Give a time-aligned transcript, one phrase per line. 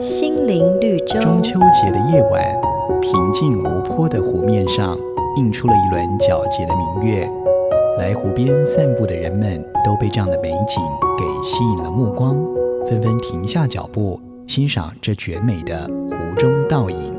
[0.00, 1.20] 心灵绿洲。
[1.20, 2.42] 中秋节的夜晚，
[3.00, 4.98] 平静无波的湖面上
[5.36, 7.28] 映出了一轮皎洁的明月。
[7.98, 10.82] 来湖边散步的人们都被这样的美景
[11.18, 12.36] 给吸引了目光，
[12.86, 17.14] 纷纷停下脚步，欣赏这绝美的湖中倒影。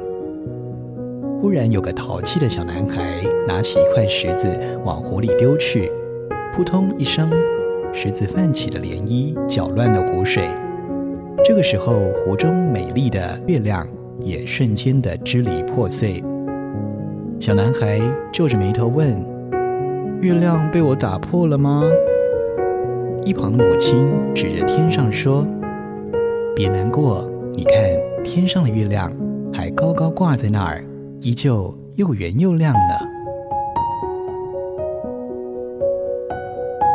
[1.40, 4.48] 忽然，有个淘气的小男孩拿起一块石子
[4.84, 5.92] 往湖里丢去，
[6.54, 7.30] 扑通一声，
[7.94, 10.48] 石子泛起的涟漪搅乱了湖水。
[11.46, 13.86] 这个时候，湖中美丽的月亮
[14.22, 16.24] 也瞬间的支离破碎。
[17.38, 18.00] 小男孩
[18.32, 19.14] 皱着眉头问
[20.22, 21.84] ：“月亮被我打破了吗？”
[23.26, 25.46] 一旁的母亲指着天上说
[26.56, 27.76] ：“别难过，你看
[28.24, 29.12] 天上的月亮
[29.54, 30.82] 还高高挂在那儿。”
[31.20, 32.80] 依旧又圆又亮呢。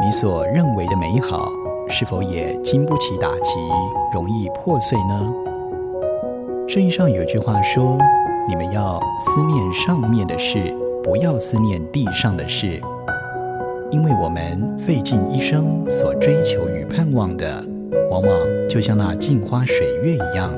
[0.03, 1.51] 你所认为的美好，
[1.89, 3.59] 是否也经不起打击，
[4.13, 5.33] 容易破碎呢？
[6.69, 7.99] 圣经上有句话说
[8.47, 10.59] ：“你们要思念上面的事，
[11.03, 12.81] 不要思念地上的事，
[13.91, 17.65] 因为我们费尽一生所追求与盼望的，
[18.11, 18.31] 往往
[18.69, 20.53] 就像那镜花水月一样，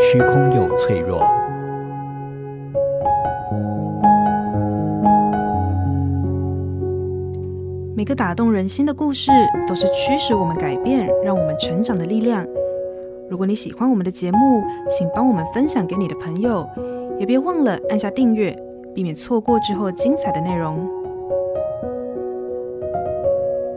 [0.00, 1.22] 虚空又脆弱。”
[7.96, 9.30] 每个打动人心的故事，
[9.66, 12.46] 都是驱使我们改变、让我们成长的力量。
[13.26, 16.68] 如果你喜欢我们的节目，请帮我们分享给你的朋友，
[17.18, 18.54] 也别忘了按下订阅，
[18.94, 20.86] 避免错过之后精彩的内容。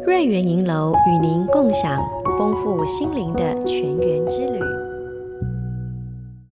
[0.05, 2.05] 瑞园银楼与您共享
[2.37, 4.59] 丰富心灵的泉源之旅。